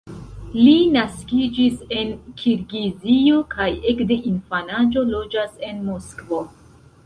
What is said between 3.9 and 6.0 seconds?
ekde infanaĝo loĝas en